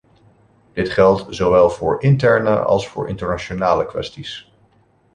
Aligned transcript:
Dit 0.73 0.89
geldt 0.89 1.35
zowel 1.35 1.69
voor 1.69 2.01
interne 2.03 2.59
als 2.59 2.87
voor 2.87 3.09
internationale 3.09 3.85
kwesties. 3.85 4.51